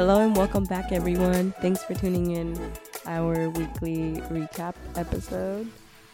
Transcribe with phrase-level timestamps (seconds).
[0.00, 1.52] Hello and welcome back, everyone.
[1.60, 2.72] Thanks for tuning in
[3.04, 5.70] our weekly recap episode.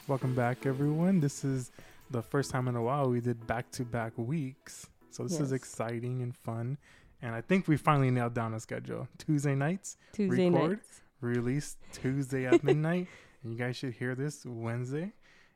[0.09, 1.21] Welcome back, everyone.
[1.21, 1.71] This is
[2.11, 4.89] the first time in a while we did back to back weeks.
[5.11, 6.79] So this is exciting and fun.
[7.23, 9.07] And I think we finally nailed down a schedule.
[9.19, 10.71] Tuesday nights, Tuesday Record?
[10.71, 11.01] nights.
[11.21, 13.07] release Tuesday at midnight.
[13.45, 15.12] And you guys should hear this Wednesday.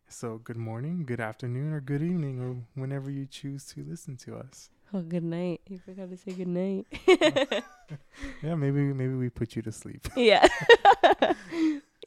[0.08, 4.36] So good morning, good afternoon, or good evening, or whenever you choose to listen to
[4.36, 4.70] us.
[4.94, 5.60] Oh, good night.
[5.68, 6.86] You forgot to say good night.
[8.42, 10.06] Yeah, maybe maybe we put you to sleep.
[10.16, 10.46] yeah.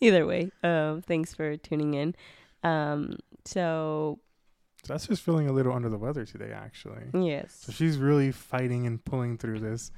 [0.01, 2.15] Either way, um, thanks for tuning in.
[2.63, 4.19] Um, so
[4.87, 7.03] that's just feeling a little under the weather today, actually.
[7.13, 9.91] yes, So she's really fighting and pulling through this,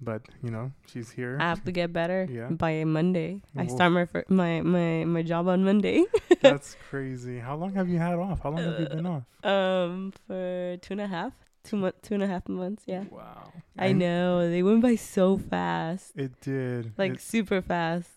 [0.00, 1.38] but you know she's here.
[1.40, 2.48] I have to get better Yeah.
[2.48, 3.42] by Monday.
[3.56, 6.04] I start my fir- my my my job on Monday.
[6.42, 7.38] That's crazy.
[7.38, 8.40] How long have you had off?
[8.42, 9.22] How long have you been off?
[9.44, 11.32] um, for two and a half,
[11.66, 12.82] two month, two and a half months.
[12.86, 13.52] Yeah, Wow.
[13.78, 16.92] I And know they went by so fast, It did.
[16.96, 18.10] like It- super fast.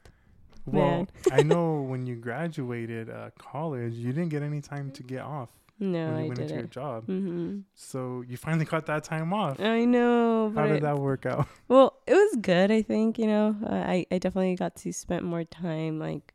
[0.65, 1.07] well, man.
[1.31, 5.49] I know when you graduated uh, college, you didn't get any time to get off
[5.79, 7.03] No, when you I went into your job.
[7.07, 7.59] Mm-hmm.
[7.75, 9.59] So you finally got that time off.
[9.59, 11.47] I know, How did it- that work out?
[11.67, 12.71] Well, it was good.
[12.71, 16.33] I think you know, I I definitely got to spend more time like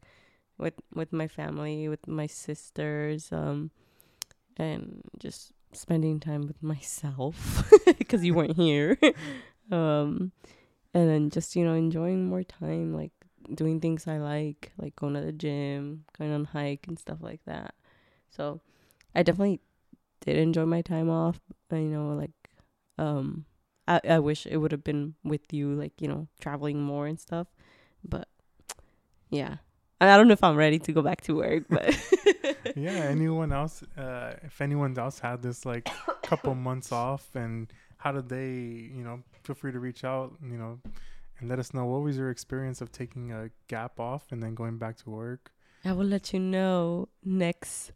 [0.58, 3.70] with with my family, with my sisters, um,
[4.56, 8.98] and just spending time with myself because you weren't here.
[9.72, 10.32] um,
[10.94, 13.12] and then just you know enjoying more time, like
[13.54, 17.40] doing things I like, like going to the gym, going on hike and stuff like
[17.46, 17.74] that.
[18.30, 18.60] So,
[19.14, 19.60] I definitely
[20.20, 21.40] did enjoy my time off.
[21.72, 22.32] uh, You know, like
[22.98, 23.44] um
[23.88, 27.20] I, I wish it would have been with you, like, you know, traveling more and
[27.20, 27.48] stuff.
[28.04, 28.28] But
[29.30, 29.56] yeah.
[30.08, 31.94] I I don't know if I'm ready to go back to work, but
[32.76, 32.92] yeah.
[33.16, 33.82] Anyone else?
[33.96, 35.88] Uh, if anyone else had this like
[36.22, 38.50] couple months off, and how did they?
[38.96, 40.36] You know, feel free to reach out.
[40.42, 40.80] You know,
[41.38, 44.54] and let us know what was your experience of taking a gap off and then
[44.54, 45.52] going back to work.
[45.84, 47.92] I will let you know next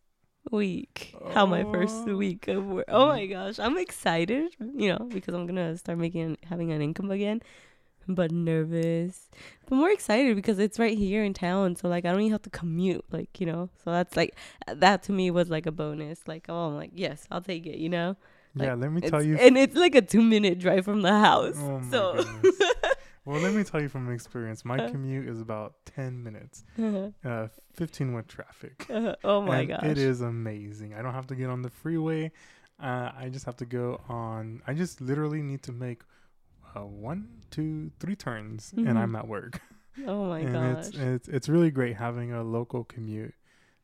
[0.50, 2.16] week how my first Oh.
[2.16, 2.84] week of work.
[2.88, 7.10] Oh my gosh, I'm excited, you know, because I'm gonna start making having an income
[7.10, 7.42] again.
[8.10, 9.28] But nervous,
[9.68, 11.76] but more excited because it's right here in town.
[11.76, 13.68] So like I don't even have to commute, like you know.
[13.84, 14.34] So that's like
[14.66, 16.26] that to me was like a bonus.
[16.26, 18.16] Like oh, I'm like yes, I'll take it, you know.
[18.54, 19.36] yeah, let me tell you.
[19.36, 21.56] and it's like a two minute drive from the house.
[21.58, 22.24] Oh so
[23.26, 24.64] well, let me tell you from experience.
[24.64, 24.88] My Uh.
[24.90, 26.64] commute is about ten minutes,
[27.24, 28.86] uh, fifteen with traffic.
[29.22, 30.94] oh my gosh, It is amazing.
[30.94, 32.32] I don't have to get on the freeway.
[32.80, 34.62] Uh, I just have to go on.
[34.66, 36.02] I just literally need to make
[36.76, 38.88] uh, one, two, three turns, Mhm.
[38.88, 39.60] and I'm at work.
[40.06, 40.86] Oh my and gosh.
[40.86, 43.34] it's it's it's really great having a local commute.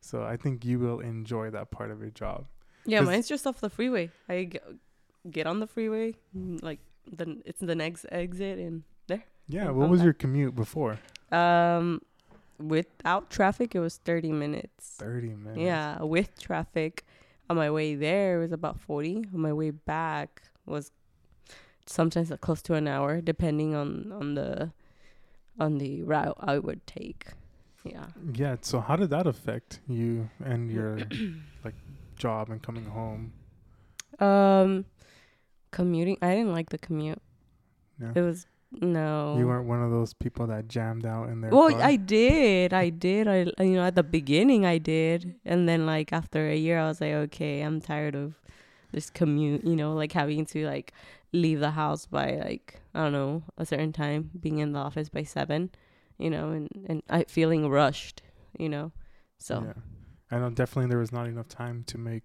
[0.00, 2.46] So I think you will enjoy that part of your job.
[2.86, 4.10] Yeah, mine's just off the freeway.
[4.28, 4.60] I g-
[5.28, 6.78] get on the freeway, mm, like
[7.10, 9.24] the it's the next exit, and there.
[9.48, 9.64] Yeah.
[9.66, 10.04] I'm- What was back.
[10.04, 11.00] your commute before?
[11.32, 12.00] um,
[12.58, 14.96] without traffic, it was thirty minutes.
[14.98, 15.58] Thirty minutes.
[15.60, 17.04] Yeah, with traffic,
[17.50, 19.24] on my way there it was about forty.
[19.34, 20.92] On my way back was
[21.86, 24.72] sometimes close to an hour, depending on on the
[25.58, 27.26] on the route I would take.
[27.84, 28.06] Yeah.
[28.32, 28.56] Yeah.
[28.62, 30.98] So how did that affect you and your
[31.64, 31.74] like
[32.16, 33.32] job and coming home?
[34.20, 34.86] Um,
[35.70, 36.18] commuting.
[36.22, 37.20] I didn't like the commute.
[38.00, 38.12] Yeah.
[38.14, 38.46] It was
[38.80, 39.36] no.
[39.38, 41.50] You weren't one of those people that jammed out in there.
[41.50, 41.82] Well, car?
[41.82, 42.72] I did.
[42.72, 43.28] I did.
[43.28, 46.88] I you know at the beginning I did, and then like after a year I
[46.88, 48.40] was like, okay, I'm tired of
[48.92, 49.64] this commute.
[49.64, 50.92] You know, like having to like
[51.34, 55.08] leave the house by like I don't know a certain time, being in the office
[55.10, 55.70] by seven.
[56.18, 58.22] You know, and and I feeling rushed.
[58.58, 58.92] You know,
[59.38, 59.74] so Yeah.
[60.30, 62.22] I know definitely there was not enough time to make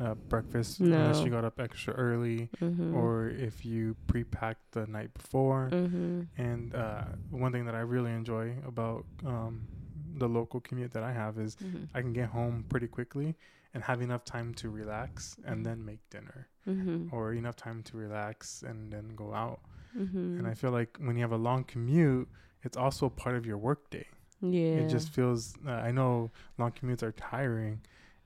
[0.00, 2.94] uh, breakfast unless you got up extra early mhm.
[2.94, 5.70] or if you pre-packed the night before.
[5.72, 9.68] mhm And uh, one thing that I really enjoy about um,
[10.16, 13.34] the local commute that I have is mhm I can get home pretty quickly
[13.74, 17.96] and have enough time to relax and then make dinner mhm or enough time to
[17.96, 19.60] relax and then go out.
[19.96, 22.28] mhm And I feel like when you have a long commute,
[22.62, 24.06] it's also part of your workday.
[24.40, 25.54] yeah It just feels.
[25.66, 27.80] Uh, I know long commutes are tiring,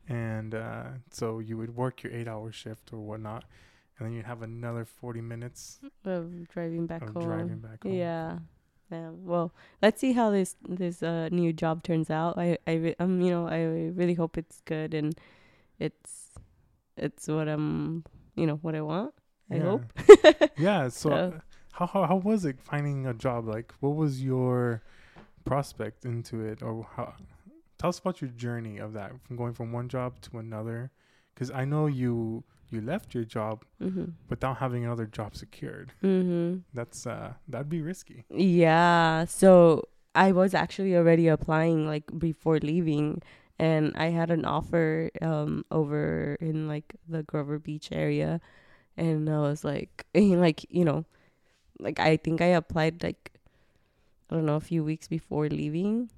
[0.09, 3.45] and uh, so you would work your eight-hour shift or whatnot,
[3.97, 7.25] and then you'd have another forty minutes of driving back of home.
[7.29, 7.93] driving back home.
[7.93, 8.39] Yeah.
[8.91, 9.11] Yeah.
[9.13, 9.53] Well,
[9.83, 12.39] let's see how this this uh new job turns out.
[12.39, 15.15] I I um you know I really hope it's good and
[15.79, 16.31] it's
[16.97, 18.05] it's what I'm
[18.37, 19.15] you know what I want.
[19.51, 19.63] I Yeah.
[19.63, 19.85] hope.
[20.59, 20.89] Yeah.
[20.91, 21.41] So, So-
[21.73, 23.49] how, how how was it finding a job?
[23.49, 24.83] Like, what was your
[25.45, 27.15] prospect into it, or how?
[27.79, 30.93] Tell us about your journey of that from going from one job to another,
[31.35, 32.45] because I know you
[32.75, 34.05] you left your job Mm-hmm.
[34.29, 35.93] without having another job secured.
[36.03, 36.59] Mm-hmm.
[36.73, 38.25] That's uh that'd be risky.
[38.31, 39.25] Yeah.
[39.27, 39.85] So
[40.15, 43.21] I was actually already applying like before leaving
[43.59, 48.41] and I had an offer um over in like the Grover Beach area
[48.97, 51.05] and I was like like, you know,
[51.79, 53.33] like I think I applied like
[54.31, 56.09] I don't know, a few weeks before leaving.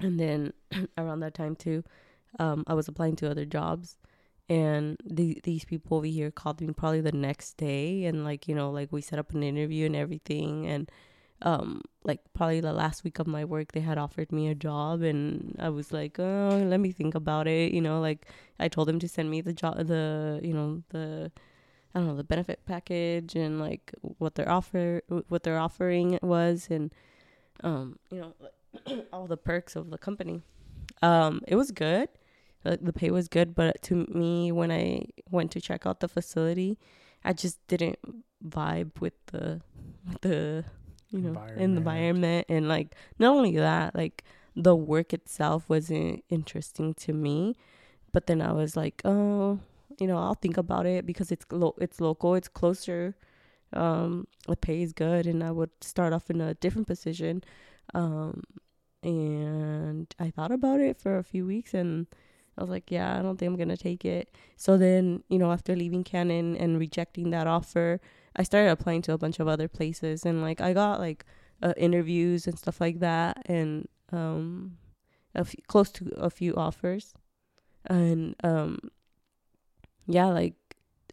[0.00, 0.52] And then
[0.98, 1.84] around that time too,
[2.38, 3.96] um I was applying to other jobs
[4.50, 8.54] and the, these people over here called me probably the next day and like you
[8.54, 10.90] know like we set up an interview and everything and
[11.42, 15.02] um like probably the last week of my work they had offered me a job
[15.02, 18.26] and i was like oh let me think about it you know like
[18.58, 21.30] i told them to send me the job the you know the
[21.94, 26.66] i don't know the benefit package and like what their offer what their offering was
[26.70, 26.92] and
[27.62, 28.34] um you know
[29.12, 30.42] all the perks of the company.
[31.02, 32.08] Um it was good
[32.62, 36.08] the, the pay was good but to me when i went to check out the
[36.08, 36.78] facility
[37.24, 37.98] i just didn't
[38.46, 39.60] vibe with the
[40.06, 40.64] with the
[41.10, 41.78] you know in the Environment.
[41.78, 42.46] environment.
[42.48, 44.24] And like not only that like
[44.56, 47.56] the work itself wasn't interesting to me.
[48.12, 49.58] But then i was like oh
[49.98, 53.14] you know i'll think about it because it's lo- it's local it's closer.
[53.72, 57.42] Um the pay is good and i would start off in a different position.
[57.94, 58.42] Um
[59.02, 62.06] and i thought about it for a few weeks and
[62.60, 64.30] I was like, yeah, I don't think I'm gonna take it.
[64.56, 68.00] So then, you know, after leaving Canon and rejecting that offer,
[68.36, 71.24] I started applying to a bunch of other places, and like I got like
[71.62, 74.76] uh, interviews and stuff like that, and um,
[75.34, 77.14] a close to a few offers,
[77.86, 78.78] and um,
[80.06, 80.54] yeah, like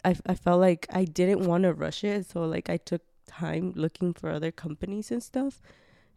[0.05, 3.73] I I felt like I didn't want to rush it, so like I took time
[3.75, 5.61] looking for other companies and stuff,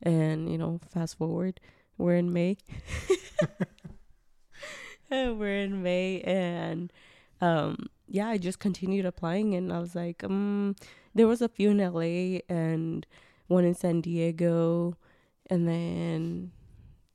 [0.02, 1.60] and you know, fast forward,
[1.98, 2.56] we're in May.
[5.38, 6.92] we're in May and
[7.40, 10.76] um yeah, I just continued applying and I was like, um
[11.14, 13.06] there was a few in LA and
[13.48, 14.96] one in San Diego
[15.48, 16.52] and then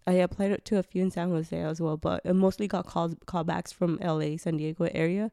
[0.07, 3.15] I applied to a few in San Jose as well, but I mostly got calls
[3.25, 5.31] callbacks from LA, San Diego area.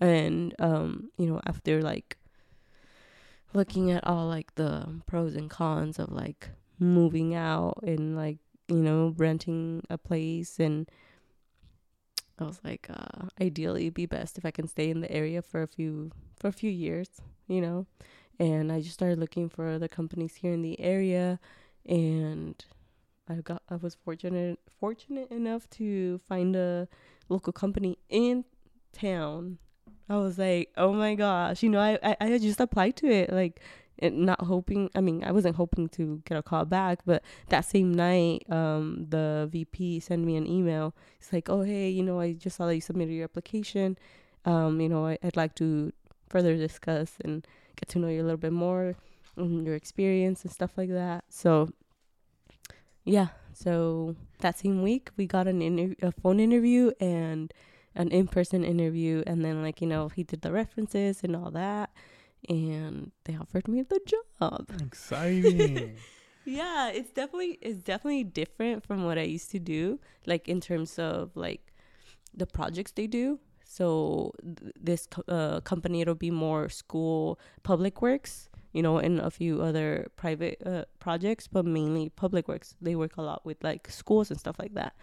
[0.00, 2.16] And um, you know, after like
[3.52, 8.38] looking at all like the pros and cons of like moving out and like,
[8.68, 10.88] you know, renting a place and
[12.38, 15.40] I was like, uh, ideally it'd be best if I can stay in the area
[15.42, 17.08] for a few for a few years,
[17.46, 17.86] you know.
[18.38, 21.38] And I just started looking for other companies here in the area
[21.86, 22.64] and
[23.28, 26.88] I got I was fortunate fortunate enough to find a
[27.28, 28.44] local company in
[28.92, 29.58] town.
[30.08, 33.32] I was like, oh my gosh, you know, I I, I just applied to it
[33.32, 33.60] like
[33.98, 37.60] and not hoping i mean i wasn't hoping to get a call back but that
[37.62, 40.94] same night um the vp sent me an email.
[41.20, 43.96] It's like oh hey you know i just saw that you submitted your application.
[44.44, 45.92] Um you know I, i'd like to
[46.28, 47.46] further discuss and
[47.76, 48.96] get to know you a little bit more
[49.36, 51.24] um, your experience and stuff like that.
[51.28, 51.70] So
[53.04, 53.28] yeah.
[53.52, 57.52] So that same week we got an inter- a phone interview and
[57.94, 61.90] an in-person interview and then like you know he did the references and all that
[62.48, 64.70] and they offered me the job.
[64.82, 65.96] Exciting.
[66.46, 70.98] yeah it's definitely it's definitely different from what i used to do like in terms
[70.98, 71.72] of like
[72.36, 73.38] the projects they do.
[73.64, 79.20] So th- this co- uh, company it'll be more school public works you know and
[79.20, 82.74] a few other private uh, projects but mainly public works.
[82.80, 84.94] They work a lot with like schools and stuff like that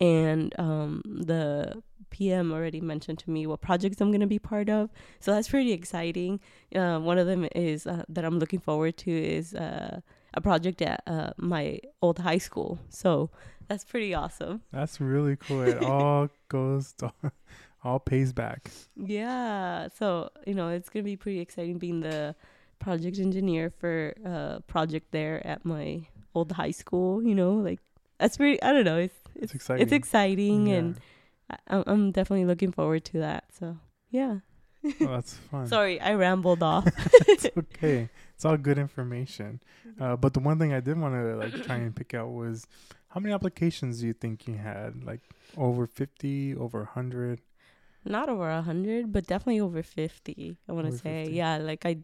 [0.00, 4.68] and um, the pm already mentioned to me what projects i'm going to be part
[4.68, 4.90] of
[5.20, 6.40] so that's pretty exciting
[6.74, 10.00] uh, one of them is uh, that i'm looking forward to is uh,
[10.34, 13.30] a project at uh, my old high school so
[13.70, 15.62] that's pretty awesome That's really cool.
[15.62, 17.12] It all goes to,
[17.84, 18.68] all pays back.
[18.96, 19.86] Yeah.
[19.96, 22.34] So, you know, it's going to be pretty exciting being the
[22.80, 27.78] project engineer for a project there at my old high school, you know, like
[28.20, 29.82] that's pretty I don't know, it's It's it's exciting.
[29.82, 30.76] it's exciting Yeah.
[30.76, 31.00] and
[31.50, 33.44] I, I'm- I'm definitely looking forward to that.
[33.58, 33.76] So,
[34.10, 34.38] yeah.
[34.84, 35.66] Oh, that's fun.
[35.66, 36.86] Sorry, I rambled off.
[37.28, 38.08] it's okay.
[38.34, 39.60] It's all good information.
[40.00, 42.66] Uh, but the one thing I did want to like try and pick out was
[43.08, 45.04] how many applications do you think you had?
[45.04, 45.20] Like
[45.56, 47.40] over fifty, over hundred?
[48.02, 50.56] Not over a 100, but definitely over 50.
[50.66, 51.24] I want to say.
[51.24, 51.36] 50.
[51.36, 51.98] Yeah, like I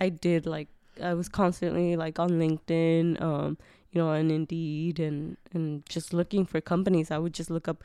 [0.00, 0.66] I did like
[1.00, 3.56] I was constantly like on LinkedIn um
[3.96, 7.10] you know, on Indeed and and just looking for companies.
[7.10, 7.80] I would just look up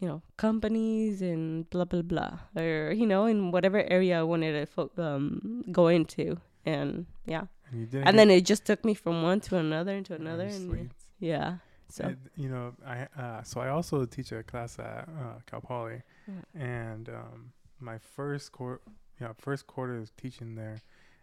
[0.00, 4.52] you know, companies and blah blah blah or you know, in whatever area I wanted
[4.58, 6.36] to fo- um go into.
[6.64, 7.44] And yeah.
[7.70, 8.08] And.
[8.08, 10.90] And then it just took me from one to another and to another and sweet.
[11.20, 11.58] yeah.
[11.88, 15.60] So And, you know, I uh, so I also teach a class at uh, Cal
[15.60, 16.42] Poly, Yeah.
[16.88, 18.80] and um, my first quarter,
[19.20, 20.78] yeah, first quarter of teaching there,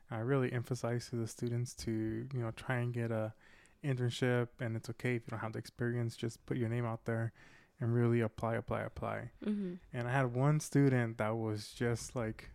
[0.09, 1.91] I really emphasized to the students to
[2.33, 3.33] you know try and get a
[3.83, 6.15] internship, and it's okay if you don't have the experience.
[6.15, 7.33] Just put your name out there,
[7.79, 9.31] and really apply, apply, apply.
[9.45, 9.73] Mm-hmm.
[9.93, 12.49] And I had one student that was just like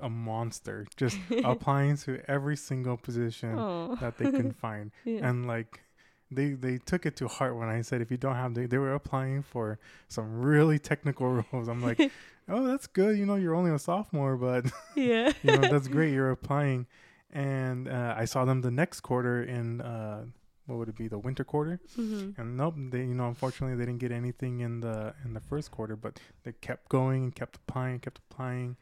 [0.00, 3.56] a monster, just applying to every single position
[4.00, 5.28] that they can find yeah.
[5.28, 5.82] and like
[6.30, 8.78] they they took it to heart when I said if you don't have the, they
[8.78, 11.68] were applying for some really technical roles.
[11.68, 12.10] I'm like,
[12.48, 13.18] oh, that's good.
[13.18, 15.32] You know, you're only a sophomore, but yeah.
[15.42, 16.12] you know that's great.
[16.12, 16.86] You're applying,
[17.32, 20.26] and uh, I saw them the next quarter in uh,
[20.68, 22.40] what would it be the winter quarter, mm-hmm.
[22.40, 25.70] and nope, they you know unfortunately they didn't get anything in the in the first
[25.70, 28.76] quarter, but they kept going and kept applying, kept applying.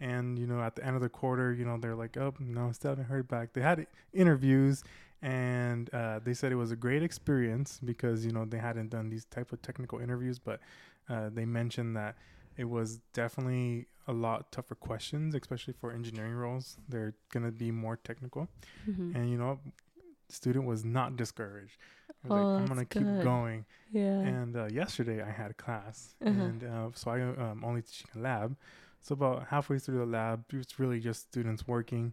[0.00, 2.70] And you know, at the end of the quarter, you know, they're like, "Oh no,
[2.72, 4.84] still haven't heard back." They had interviews,
[5.22, 9.08] and uh, they said it was a great experience because you know they hadn't done
[9.10, 10.60] these type of technical interviews, but
[11.08, 12.16] uh, they mentioned that
[12.56, 16.76] it was definitely a lot tougher questions, especially for engineering roles.
[16.88, 18.48] They're gonna be more technical,
[18.88, 19.16] Mm-hmm.
[19.16, 19.58] and you know,
[20.28, 21.76] student was not discouraged.
[22.22, 23.64] He was Oh, like, I'm gonna keep going.
[23.90, 24.20] yeah.
[24.20, 26.30] And uh, yesterday I had a class, Uh-huh.
[26.30, 28.56] and uh, so I um, only teaching a lab.
[29.00, 32.12] So about halfway through the lab, it's really just students working.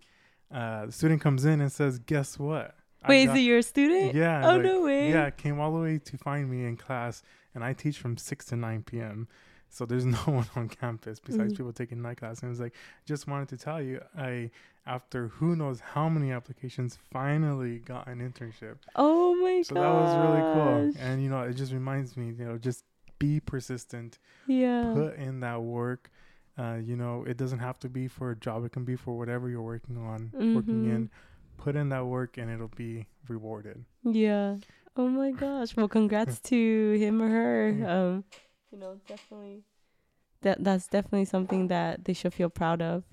[0.52, 3.62] Uh, the student comes in and says, "Guess what?" I Wait, got- is it your
[3.62, 4.14] student?
[4.16, 4.48] yeah.
[4.48, 5.10] Oh like, no way.
[5.10, 7.24] Yeah, came all the way to find me in class,
[7.56, 9.28] and I teach from six to nine p.m.
[9.70, 11.58] So there's no one on campus besides Mhm.
[11.58, 12.42] people taking night class.
[12.42, 12.74] And was like,
[13.06, 14.52] just wanted to tell you, I
[14.86, 18.78] after who knows how many applications, finally got an internship.
[18.96, 19.66] Oh my god.
[19.66, 20.90] So that was really cool.
[21.00, 22.84] And you know, it just reminds me, you know, just
[23.20, 24.92] be persistent, Yeah.
[24.94, 26.12] put in that work.
[26.58, 29.18] Uh, you know, it doesn't have to be for a job; it can be for
[29.18, 31.10] whatever you're working on, working in.
[31.58, 33.84] Put in that work, and it'll be rewarded.
[34.04, 34.58] Yeah.
[34.96, 35.76] Oh my gosh.
[35.76, 37.88] Well, congrats to him or her.
[37.90, 38.24] Um,
[38.72, 39.64] you know, definitely
[40.42, 43.04] that that's definitely something that they should feel proud of,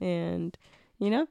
[0.00, 0.56] and
[1.02, 1.26] you know,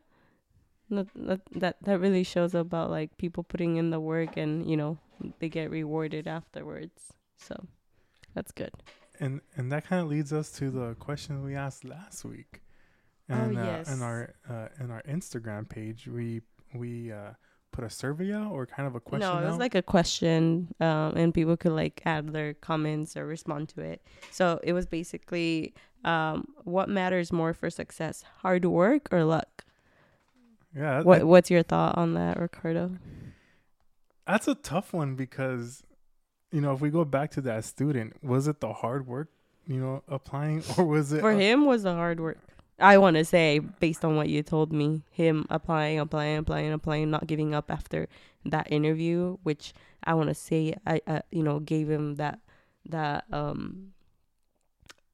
[0.90, 4.76] that that that, that really shows about like people putting in the work and you
[4.76, 4.98] know
[5.40, 7.14] they get rewarded afterwards.
[7.38, 7.56] So
[8.36, 8.72] that's good.
[9.20, 12.62] And and that kind of leads us to the question we asked last week.
[13.30, 13.94] Oh, And uh, yes.
[13.94, 16.42] in our uh, in our Instagram page, we
[16.76, 17.32] we uh,
[17.72, 19.28] put a survey out or kind of a question.
[19.28, 19.60] no, it was out.
[19.60, 24.02] like a question, um, and people could like add their comments or respond to it.
[24.32, 25.74] So it was basically,
[26.04, 29.64] um, what matters more for success, hard work or luck?
[30.76, 32.98] yeah, that- What What's your thought on that, Ricardo?
[34.28, 35.84] that's a tough one because
[36.52, 39.30] you know if we go back to that student, was it the hard work,
[39.68, 42.38] you know, applying, or was it For uh, him, was the hard work.
[42.82, 47.10] I want to say, based on what you told me, him applying, applying, applying, applying,
[47.12, 48.08] not giving up after
[48.46, 49.74] that interview, which
[50.04, 52.40] I want to say, I, uh, you know, gave him that,
[52.90, 53.94] that, um,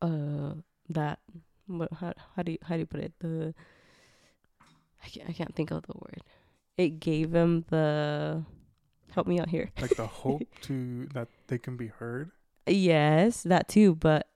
[0.01, 0.53] uh,
[0.89, 1.19] that,
[1.67, 3.13] what, how, how do you, how do you put it?
[3.19, 3.53] The,
[5.03, 6.21] I can't, I can't think of the word.
[6.77, 8.43] It gave him the,
[9.11, 9.71] help me out here.
[9.81, 12.31] like the hope to that they can be heard?
[12.65, 13.95] Yes, that too.
[13.95, 14.27] But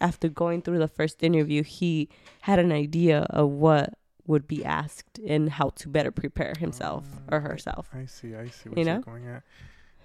[0.00, 2.08] after going through the first interview, he
[2.42, 3.94] had an idea of what
[4.26, 7.90] would be asked and how to better prepare himself or Oh, herself.
[7.94, 9.00] I see, I see what You know?
[9.00, 9.42] going at.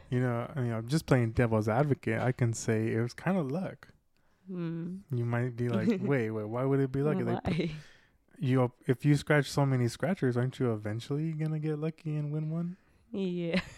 [0.10, 2.20] You know, I mean, I'm just playing devil's advocate.
[2.22, 3.88] I can say it was kind of luck.
[4.52, 5.02] Mm.
[5.12, 7.24] You might be like, wait, wait, why would it be lucky?
[7.24, 7.72] Why?
[8.42, 12.50] you if you scratch so many scratchers, aren't you eventually gonna get lucky and win
[12.50, 12.78] one?
[13.12, 13.60] yeah.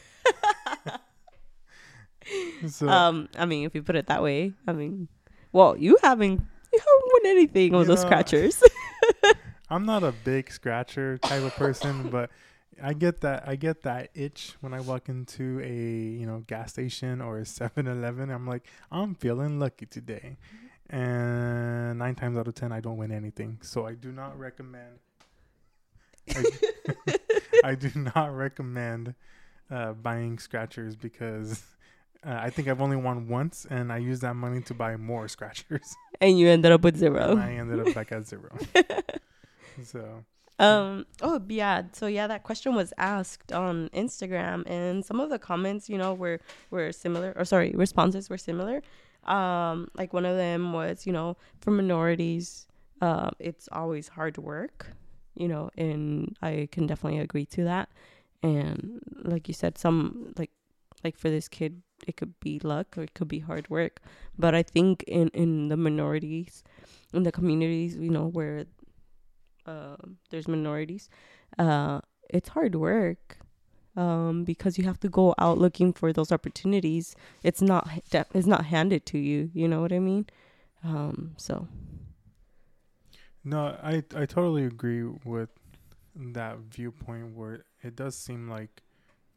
[2.67, 5.07] So um, I mean, if you put it that way, I mean,
[5.51, 6.41] well, you haven't
[6.73, 8.63] you haven't won anything with You those know, scratchers.
[9.69, 12.29] I'm not a big scratcher type of person, but
[12.81, 15.73] I get that I get that itch when I walk into a
[16.19, 18.29] you know gas station or a 7-Eleven.
[18.29, 20.37] I'm like, I'm feeling lucky today,
[20.89, 23.59] and nine times out of ten, I don't win anything.
[23.61, 24.99] So I do not recommend.
[26.35, 26.43] I,
[27.63, 29.15] I do not recommend
[29.69, 31.63] uh, buying scratchers because
[32.25, 35.27] uh, I think I've only won once, and I used that money to buy more
[35.27, 37.37] scratchers, and you ended up with and zero.
[37.37, 38.49] I ended up back at zero.
[39.83, 40.25] So.
[40.59, 41.05] Um.
[41.21, 41.83] Oh, yeah.
[41.93, 46.13] So yeah, that question was asked on Instagram, and some of the comments, you know,
[46.13, 47.33] were were similar.
[47.35, 48.81] Or sorry, responses were similar.
[49.23, 52.67] Um, like one of them was, you know, for minorities,
[53.01, 54.87] uh, it's always hard work.
[55.35, 57.89] You know, and I can definitely agree to that.
[58.43, 60.51] And like you said, some like
[61.03, 64.01] like for this kid, it could be luck or it could be hard work.
[64.37, 66.63] But I think in in the minorities,
[67.13, 68.65] in the communities, you know, where
[69.65, 71.09] um, there's minorities,
[71.57, 73.37] uh, it's hard work
[73.95, 77.15] um, because you have to go out looking for those opportunities.
[77.43, 77.87] It's not
[78.33, 79.51] it's not handed to you.
[79.53, 80.25] You know what I mean?
[80.83, 81.67] Um, so
[83.43, 85.49] No, I I totally agree with
[86.15, 88.83] that viewpoint where it does seem like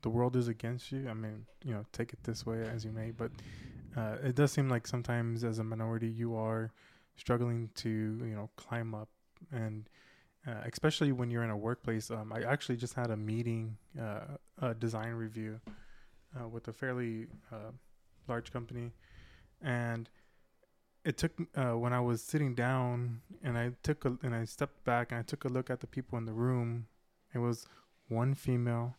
[0.04, 1.08] the world is against you.
[1.08, 3.30] I mean, you know, take it this way as you may, but
[3.96, 6.70] uh, it does seem like sometimes as a minority you are
[7.16, 9.08] struggling to you know climb up
[9.50, 9.88] and
[10.46, 12.10] uh, especially when you're in a workplace.
[12.10, 15.58] Um, I actually just had a meeting, uh, a design review
[16.38, 17.72] uh, with a fairly uh,
[18.28, 18.90] large company,
[19.62, 20.10] and
[21.02, 24.84] it took uh, when I was sitting down and I took a and I stepped
[24.84, 26.88] back and I took a look at the people in the room.
[27.34, 27.66] It was
[28.08, 28.96] one female,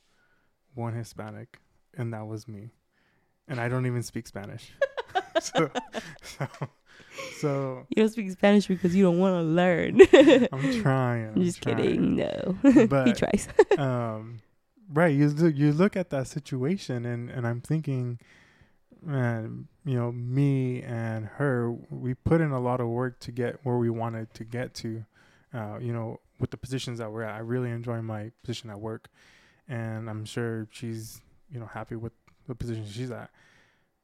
[0.76, 1.60] one Hispanic,
[1.98, 2.72] and that was me.
[3.48, 4.72] And I don't even speak Spanish.
[5.40, 5.70] so,
[6.24, 6.48] so,
[7.40, 10.02] so You don't speak Spanish because you don't want to learn.
[10.52, 11.30] I'm trying.
[11.36, 11.78] I'm Just trying.
[11.78, 12.16] kidding.
[12.16, 13.48] No, he But tries.
[13.78, 14.40] um,
[14.92, 15.14] right.
[15.16, 18.20] You look, you look at that situation, and and I'm thinking,
[19.04, 23.60] man, you know, me and her, we put in a lot of work to get
[23.64, 25.06] where we wanted to get to.
[25.54, 28.80] Uh, you know, with the positions that we're at, I really enjoy my position at
[28.80, 29.08] work,
[29.68, 32.14] and I'm sure she's you know happy with
[32.48, 33.30] the position she's at.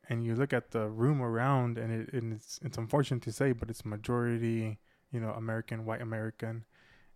[0.09, 3.51] And you look at the room around, and it and it's it's unfortunate to say,
[3.51, 4.79] but it's majority
[5.11, 6.65] you know American, white American,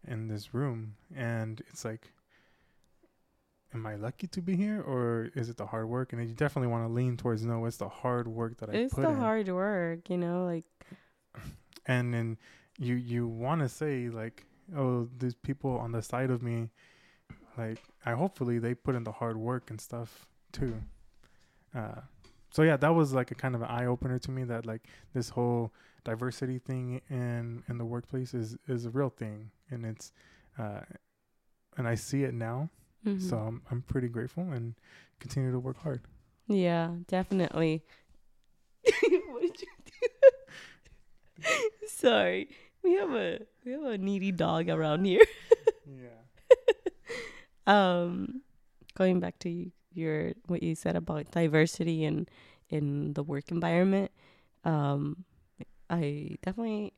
[0.07, 2.11] in this room, and it's like
[3.73, 6.13] am I lucky to be here or is it the hard work?
[6.13, 8.95] And you definitely want to lean towards no, it's the hard work that I it's
[8.95, 9.17] the in.
[9.17, 10.45] hard work, you know.
[10.45, 10.63] Like
[11.85, 12.37] and then
[12.79, 16.69] you you want to say like, oh, these people on the side of me,
[17.57, 20.81] like I hopefully they put in the hard work and stuff too.
[21.75, 22.01] Uh,
[22.51, 24.83] so yeah, that was like a kind of an eye opener to me that like
[25.13, 30.11] this whole diversity thing in in the workplace is is a real thing and it's
[30.57, 30.81] uh,
[31.77, 32.69] and I see it now.
[33.05, 33.21] mhm.
[33.21, 34.75] So I'm I'm pretty grateful and
[35.19, 36.01] continue to work hard.
[36.47, 37.83] yeah, definitely.
[39.29, 41.51] what did you do?
[41.87, 42.49] Sorry,
[42.83, 45.25] we have a we have a needy dog around here.
[45.87, 46.24] Yeah.
[47.67, 48.41] Um
[48.95, 52.29] going back to your what you said about diversity and
[52.69, 54.11] in the work environment
[54.63, 55.23] um
[55.89, 56.93] i definitely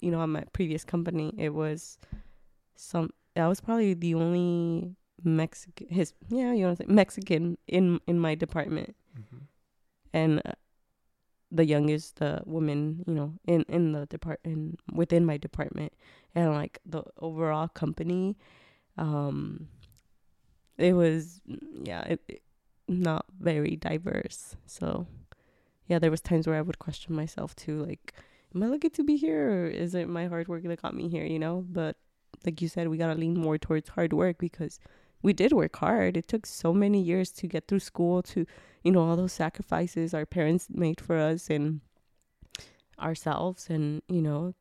[0.00, 1.98] you know on my previous company it was
[2.76, 7.58] some i was probably the only mexican his yeah you know what I'm saying, mexican
[7.66, 8.96] in in my department.
[9.14, 9.38] Hmm
[10.12, 10.52] and uh,
[11.50, 15.92] the youngest uh, woman, you know, in in the department within my department,
[16.34, 18.36] and like the overall company,
[18.96, 19.68] um,
[20.80, 22.42] it was mm, yeah, it, it-
[22.88, 24.56] not very diverse.
[24.66, 25.06] So,
[25.86, 28.14] yeah, there was times where I would question myself too, like,
[28.54, 31.08] am I lucky to be here, or is it my hard work that got me
[31.08, 31.24] here?
[31.24, 31.96] You know, but
[32.44, 34.80] like you said, we gotta lean more towards hard work because
[35.22, 36.16] we did work hard.
[36.16, 38.46] It took so many years to get through school to
[38.82, 41.80] you know all those sacrifices our parents made for us and
[42.98, 44.54] ourselves and you know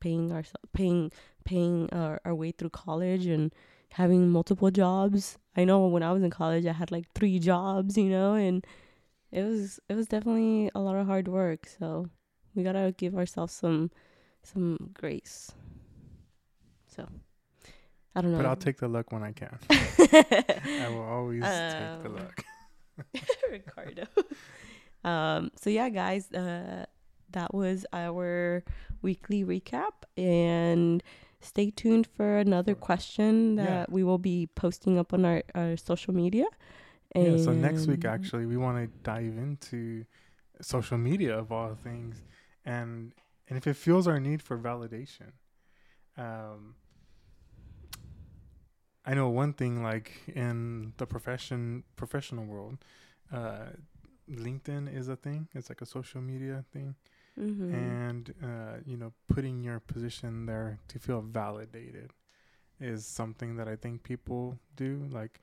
[0.00, 1.10] paying our paying
[1.44, 3.52] paying our, our way through college and
[3.92, 7.96] having multiple jobs i know when i was in college i had like three jobs
[7.96, 8.66] you know and
[9.32, 12.08] it was it was definitely a lot of hard work so
[12.54, 13.90] we gotta give ourselves some
[14.42, 15.50] some grace
[16.86, 17.06] so
[18.14, 19.58] i don't know But I'll take the luck when I can.
[19.70, 22.44] I will always take the Um, luck.
[23.50, 24.04] Ricardo.
[25.04, 26.86] um, so yeah, guys, uh,
[27.32, 28.64] that was our
[29.02, 31.02] weekly recap, and
[31.40, 33.94] stay tuned for another question that Yeah.
[33.94, 36.46] we will be posting up on our, our social media.
[37.14, 40.04] Yeah, so next week actually we want to dive into
[40.60, 42.22] social media of all things
[42.64, 43.12] and
[43.48, 45.32] and if it feels our need for validation.
[46.16, 46.74] Um
[49.04, 52.78] I know one thing like in the profession professional world,
[53.32, 53.66] uh
[54.28, 55.48] LinkedIn is a thing.
[55.54, 56.96] It's like a social media thing.
[57.38, 57.72] Mhm.
[57.72, 62.12] and uh, you know putting your position there to feel validated
[62.80, 65.40] is something that I think people do like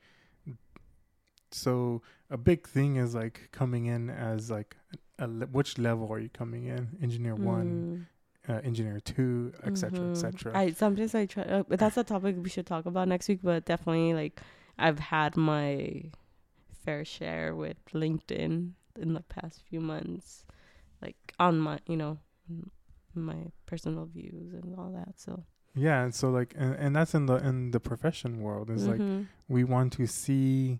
[1.50, 4.76] so a big thing is like coming in as like
[5.18, 8.06] a le- which level are you coming in engineer 1
[8.48, 8.52] Mm.
[8.52, 10.10] uh, engineer 2 etc Mhm.
[10.10, 13.28] etc I sometimes I try, uh, but that's a topic we should talk about next
[13.28, 13.40] week.
[13.42, 14.40] But definitely, like
[14.78, 16.10] I've had my
[16.84, 20.44] fair share with LinkedIn in the past few months,
[21.02, 22.18] like on my, you know,
[23.14, 25.18] my personal views and all that.
[25.20, 25.44] So
[25.76, 29.00] yeah and so like and, and that's in the in the profession world is like
[29.00, 29.26] Mhm.
[29.48, 30.78] we want to see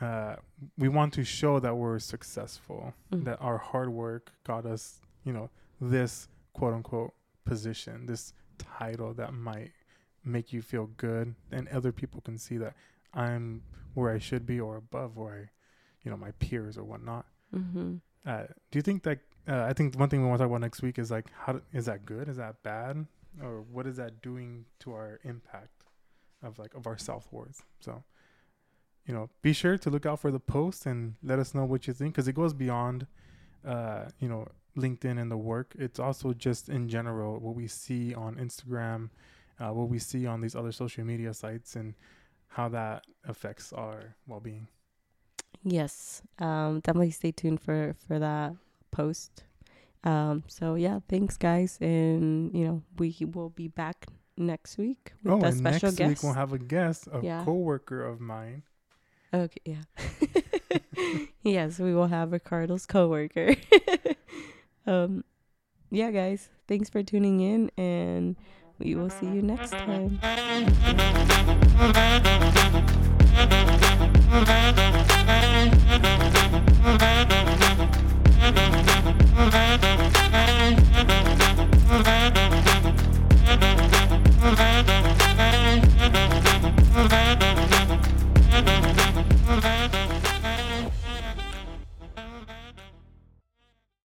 [0.00, 0.36] uh
[0.78, 3.24] we want to show that we're successful Mm.
[3.24, 7.12] that our hard work got us you know this quote unquote
[7.44, 9.72] position this title that might
[10.24, 12.74] make you feel good and other people can see that
[13.12, 13.62] i'm
[13.94, 15.50] where i should be or above where i
[16.02, 18.00] you know my peers or whatnot Mhm.
[18.26, 20.60] Uh do you think that uh, i think one thing we want to talk about
[20.60, 23.06] next week is like how do, is that good is that bad
[23.40, 25.84] or what is that doing to our impact
[26.42, 27.62] of like of our self worth?
[27.80, 28.02] So,
[29.06, 31.86] you know, be sure to look out for the post and let us know what
[31.86, 33.06] you think because it goes beyond,
[33.66, 35.74] uh, you know, LinkedIn and the work.
[35.78, 39.10] It's also just in general what we see on Instagram,
[39.60, 41.94] uh, what we see on these other social media sites, and
[42.48, 44.68] how that affects our well being.
[45.64, 46.22] Yes.
[46.38, 48.54] Um, definitely stay tuned for for that
[48.90, 49.44] post.
[50.04, 55.34] Um, so yeah, thanks guys, and you know we will be back next week with
[55.34, 56.00] oh, a special next guest.
[56.00, 57.44] Next week we'll have a guest, a Yeah.
[57.44, 58.62] coworker of mine.
[59.34, 59.82] Okay, yeah.
[61.42, 63.54] yes, we will have Ricardo's coworker.
[64.86, 65.24] um,
[65.90, 68.36] yeah, guys, thanks for tuning in, and
[68.78, 70.18] we will see you next time.
[74.32, 74.48] Thank
[77.32, 77.51] you.